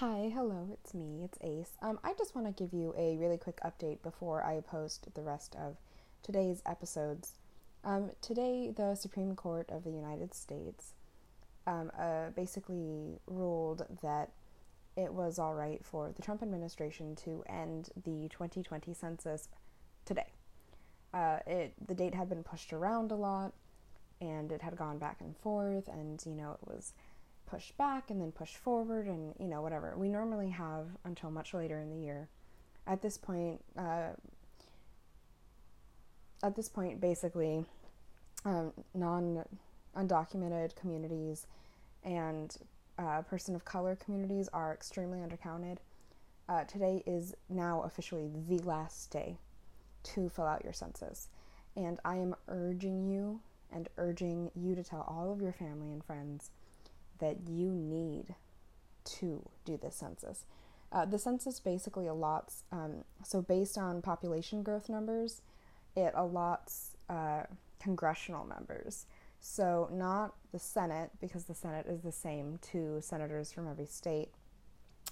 Hi, 0.00 0.30
hello, 0.32 0.68
it's 0.72 0.94
me, 0.94 1.24
it's 1.24 1.38
Ace. 1.40 1.72
Um, 1.82 1.98
I 2.04 2.12
just 2.16 2.32
want 2.32 2.46
to 2.46 2.52
give 2.52 2.72
you 2.72 2.94
a 2.96 3.16
really 3.16 3.36
quick 3.36 3.58
update 3.64 4.00
before 4.00 4.44
I 4.44 4.60
post 4.60 5.08
the 5.12 5.22
rest 5.22 5.56
of 5.56 5.76
today's 6.22 6.62
episodes. 6.64 7.32
Um, 7.82 8.12
today, 8.20 8.70
the 8.70 8.94
Supreme 8.94 9.34
Court 9.34 9.68
of 9.70 9.82
the 9.82 9.90
United 9.90 10.34
States 10.34 10.92
um, 11.66 11.90
uh, 11.98 12.30
basically 12.36 13.18
ruled 13.26 13.86
that 14.00 14.30
it 14.96 15.12
was 15.12 15.36
all 15.36 15.56
right 15.56 15.84
for 15.84 16.12
the 16.14 16.22
Trump 16.22 16.44
administration 16.44 17.16
to 17.24 17.42
end 17.48 17.88
the 17.96 18.28
2020 18.28 18.94
census 18.94 19.48
today. 20.04 20.30
Uh, 21.12 21.38
it 21.44 21.74
the 21.84 21.94
date 21.94 22.14
had 22.14 22.28
been 22.28 22.44
pushed 22.44 22.72
around 22.72 23.10
a 23.10 23.16
lot, 23.16 23.52
and 24.20 24.52
it 24.52 24.62
had 24.62 24.76
gone 24.76 24.98
back 24.98 25.16
and 25.20 25.36
forth, 25.38 25.88
and 25.88 26.22
you 26.24 26.36
know 26.36 26.52
it 26.52 26.68
was 26.68 26.92
pushed 27.50 27.76
back 27.76 28.10
and 28.10 28.20
then 28.20 28.32
push 28.32 28.54
forward 28.54 29.06
and 29.06 29.34
you 29.38 29.46
know 29.46 29.62
whatever. 29.62 29.94
We 29.96 30.08
normally 30.08 30.50
have 30.50 30.86
until 31.04 31.30
much 31.30 31.54
later 31.54 31.78
in 31.78 31.90
the 31.90 31.96
year. 31.96 32.28
At 32.86 33.02
this 33.02 33.16
point 33.16 33.62
uh, 33.76 34.10
at 36.42 36.56
this 36.56 36.68
point 36.68 37.00
basically 37.00 37.64
um, 38.44 38.72
non 38.94 39.44
undocumented 39.96 40.76
communities 40.76 41.46
and 42.04 42.56
uh, 42.98 43.22
person 43.22 43.54
of 43.54 43.64
color 43.64 43.96
communities 43.96 44.48
are 44.52 44.72
extremely 44.72 45.18
undercounted. 45.18 45.78
Uh, 46.48 46.64
today 46.64 47.02
is 47.06 47.34
now 47.48 47.82
officially 47.82 48.30
the 48.48 48.58
last 48.60 49.10
day 49.10 49.36
to 50.02 50.28
fill 50.28 50.46
out 50.46 50.64
your 50.64 50.72
census. 50.72 51.28
And 51.76 52.00
i 52.04 52.16
am 52.16 52.34
urging 52.48 53.08
you 53.08 53.40
and 53.72 53.88
urging 53.98 54.50
you 54.56 54.74
to 54.74 54.82
tell 54.82 55.04
all 55.06 55.32
of 55.32 55.40
your 55.40 55.52
family 55.52 55.92
and 55.92 56.02
friends 56.02 56.50
that 57.18 57.48
you 57.48 57.70
need 57.70 58.34
to 59.04 59.48
do 59.64 59.76
this 59.76 59.96
census. 59.96 60.44
Uh, 60.90 61.04
the 61.04 61.18
census 61.18 61.60
basically 61.60 62.06
allots, 62.06 62.62
um, 62.72 63.04
so 63.22 63.42
based 63.42 63.76
on 63.76 64.00
population 64.00 64.62
growth 64.62 64.88
numbers, 64.88 65.42
it 65.94 66.14
allots 66.14 66.96
uh, 67.10 67.42
congressional 67.78 68.46
members. 68.46 69.06
So, 69.40 69.88
not 69.92 70.34
the 70.52 70.58
Senate, 70.58 71.10
because 71.20 71.44
the 71.44 71.54
Senate 71.54 71.86
is 71.86 72.00
the 72.00 72.12
same 72.12 72.58
to 72.72 73.00
senators 73.00 73.52
from 73.52 73.68
every 73.68 73.86
state, 73.86 74.30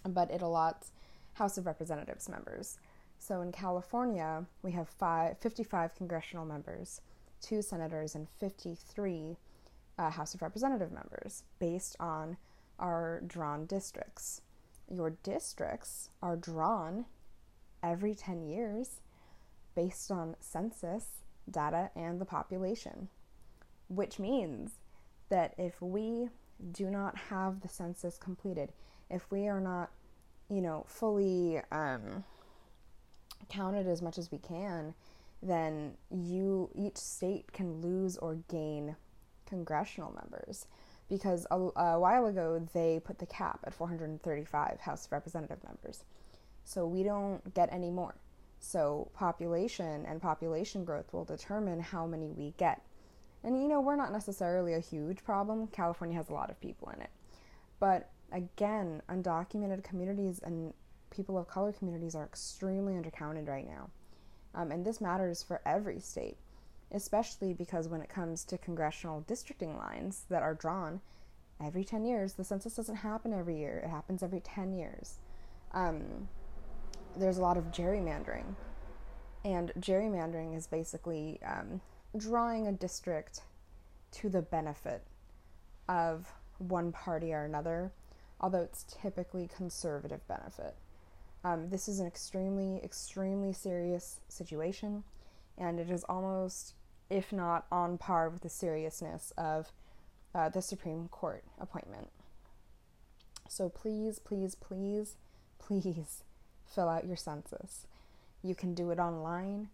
but 0.04 0.30
it 0.30 0.40
allots 0.40 0.90
House 1.34 1.58
of 1.58 1.66
Representatives 1.66 2.28
members. 2.28 2.78
So, 3.18 3.40
in 3.40 3.52
California, 3.52 4.44
we 4.62 4.72
have 4.72 4.88
five, 4.88 5.38
55 5.38 5.94
congressional 5.94 6.44
members, 6.44 7.00
two 7.40 7.62
senators, 7.62 8.14
and 8.14 8.28
53 8.40 9.36
uh, 9.98 10.10
House 10.10 10.34
of 10.34 10.42
Representative 10.42 10.92
members 10.92 11.44
based 11.58 11.96
on 12.00 12.36
our 12.78 13.22
drawn 13.26 13.66
districts. 13.66 14.42
Your 14.90 15.10
districts 15.22 16.10
are 16.22 16.36
drawn 16.36 17.06
every 17.82 18.14
10 18.14 18.42
years 18.42 19.00
based 19.74 20.10
on 20.10 20.36
census 20.40 21.22
data 21.50 21.90
and 21.96 22.20
the 22.20 22.24
population, 22.24 23.08
which 23.88 24.18
means 24.18 24.78
that 25.28 25.54
if 25.58 25.80
we 25.80 26.28
do 26.72 26.90
not 26.90 27.16
have 27.16 27.60
the 27.60 27.68
census 27.68 28.16
completed, 28.16 28.72
if 29.10 29.30
we 29.30 29.48
are 29.48 29.60
not, 29.60 29.90
you 30.48 30.60
know, 30.60 30.84
fully 30.88 31.60
um, 31.70 32.24
counted 33.48 33.86
as 33.86 34.02
much 34.02 34.18
as 34.18 34.30
we 34.30 34.38
can, 34.38 34.94
then 35.42 35.92
you 36.10 36.70
each 36.74 36.96
state 36.96 37.52
can 37.52 37.80
lose 37.80 38.16
or 38.16 38.36
gain 38.48 38.96
congressional 39.46 40.12
members 40.12 40.66
because 41.08 41.46
a, 41.50 41.56
a, 41.56 42.00
while 42.00 42.26
ago 42.26 42.66
they 42.72 43.00
put 43.04 43.18
the 43.18 43.26
cap 43.26 43.60
at 43.64 43.72
435 43.72 44.80
House 44.80 45.06
of 45.06 45.12
Representative 45.12 45.62
members. 45.64 46.04
So 46.64 46.86
we 46.86 47.02
don't 47.02 47.54
get 47.54 47.72
any 47.72 47.90
more. 47.90 48.16
So 48.58 49.08
population 49.14 50.04
and 50.06 50.20
population 50.20 50.84
growth 50.84 51.12
will 51.12 51.24
determine 51.24 51.80
how 51.80 52.06
many 52.06 52.32
we 52.32 52.54
get. 52.56 52.82
And 53.44 53.60
you 53.60 53.68
know, 53.68 53.80
we're 53.80 53.96
not 53.96 54.12
necessarily 54.12 54.74
a 54.74 54.80
huge 54.80 55.22
problem. 55.22 55.68
California 55.68 56.16
has 56.16 56.28
a 56.28 56.32
lot 56.32 56.50
of 56.50 56.60
people 56.60 56.90
in 56.90 57.00
it. 57.00 57.10
But 57.78 58.10
again, 58.32 59.02
undocumented 59.08 59.84
communities 59.84 60.40
and 60.42 60.72
people 61.10 61.38
of 61.38 61.46
color 61.46 61.72
communities 61.72 62.14
are 62.14 62.24
extremely 62.24 62.94
undercounted 62.94 63.48
right 63.48 63.66
now. 63.66 63.90
Um, 64.54 64.72
and 64.72 64.84
this 64.84 65.00
matters 65.00 65.42
for 65.42 65.60
every 65.64 66.00
state 66.00 66.38
especially 66.92 67.52
because 67.52 67.88
when 67.88 68.00
it 68.00 68.08
comes 68.08 68.44
to 68.44 68.58
congressional 68.58 69.24
districting 69.26 69.76
lines 69.76 70.24
that 70.28 70.42
are 70.42 70.54
drawn 70.54 71.00
every 71.64 71.84
10 71.84 72.04
years, 72.04 72.34
the 72.34 72.44
census 72.44 72.76
doesn't 72.76 72.96
happen 72.96 73.32
every 73.32 73.56
year, 73.56 73.82
it 73.84 73.88
happens 73.88 74.22
every 74.22 74.40
10 74.40 74.72
years. 74.72 75.18
Um, 75.72 76.28
there's 77.16 77.38
a 77.38 77.42
lot 77.42 77.56
of 77.56 77.72
gerrymandering. 77.72 78.54
And 79.44 79.72
gerrymandering 79.78 80.56
is 80.56 80.66
basically 80.66 81.40
um, 81.46 81.80
drawing 82.16 82.66
a 82.66 82.72
district 82.72 83.42
to 84.12 84.28
the 84.28 84.42
benefit 84.42 85.02
of 85.88 86.32
one 86.58 86.92
party 86.92 87.32
or 87.32 87.44
another, 87.44 87.92
although 88.40 88.62
it's 88.62 88.84
typically 88.84 89.48
conservative 89.54 90.26
benefit. 90.28 90.74
Um, 91.44 91.68
this 91.70 91.88
is 91.88 92.00
an 92.00 92.06
extremely, 92.06 92.80
extremely 92.82 93.52
serious 93.52 94.20
situation 94.28 95.04
and 95.58 95.78
it 95.78 95.90
is 95.90 96.04
almost, 96.08 96.74
if 97.10 97.32
not 97.32 97.66
on 97.70 97.98
par 97.98 98.28
with 98.28 98.42
the 98.42 98.48
seriousness 98.48 99.32
of 99.36 99.72
uh, 100.34 100.48
the 100.48 100.62
Supreme 100.62 101.08
Court 101.08 101.44
appointment. 101.58 102.08
So 103.48 103.68
please, 103.68 104.18
please, 104.18 104.54
please, 104.54 105.16
please 105.58 106.22
fill 106.64 106.88
out 106.88 107.06
your 107.06 107.16
census. 107.16 107.86
You 108.42 108.54
can 108.54 108.74
do 108.74 108.90
it 108.90 108.98
online. 108.98 109.68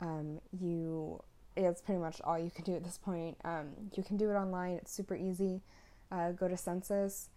Um, 0.00 0.40
you 0.58 1.22
it's 1.56 1.80
pretty 1.80 2.00
much 2.00 2.20
all 2.22 2.38
you 2.38 2.50
can 2.50 2.64
do 2.64 2.76
at 2.76 2.84
this 2.84 2.98
point. 2.98 3.36
Um, 3.44 3.70
you 3.96 4.02
can 4.02 4.16
do 4.16 4.30
it 4.30 4.34
online. 4.34 4.74
It's 4.74 4.92
super 4.92 5.16
easy. 5.16 5.62
Uh, 6.10 6.30
go 6.30 6.46
to 6.46 6.56
census. 6.56 7.30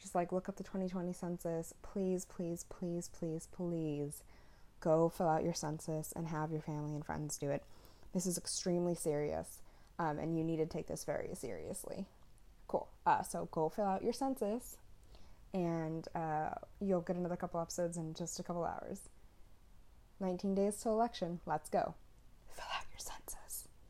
Just 0.00 0.14
like 0.14 0.32
look 0.32 0.48
up 0.48 0.56
the 0.56 0.62
2020 0.62 1.12
census. 1.12 1.74
Please, 1.82 2.24
please, 2.24 2.64
please, 2.68 3.08
please, 3.08 3.48
please 3.52 4.22
go 4.84 5.08
fill 5.08 5.28
out 5.28 5.42
your 5.42 5.54
census 5.54 6.12
and 6.14 6.28
have 6.28 6.52
your 6.52 6.60
family 6.60 6.94
and 6.94 7.04
friends 7.04 7.38
do 7.38 7.50
it. 7.50 7.62
This 8.12 8.26
is 8.26 8.36
extremely 8.36 8.94
serious, 8.94 9.62
um, 9.98 10.18
and 10.18 10.36
you 10.36 10.44
need 10.44 10.58
to 10.58 10.66
take 10.66 10.86
this 10.86 11.04
very 11.04 11.34
seriously. 11.34 12.04
Cool. 12.68 12.86
Uh, 13.06 13.22
so 13.22 13.48
go 13.50 13.70
fill 13.70 13.86
out 13.86 14.04
your 14.04 14.12
census, 14.12 14.76
and 15.54 16.06
uh, 16.14 16.50
you'll 16.80 17.00
get 17.00 17.16
another 17.16 17.36
couple 17.36 17.60
episodes 17.60 17.96
in 17.96 18.12
just 18.12 18.38
a 18.38 18.42
couple 18.42 18.64
hours. 18.64 19.08
19 20.20 20.54
days 20.54 20.76
to 20.76 20.90
election. 20.90 21.40
Let's 21.46 21.70
go. 21.70 21.94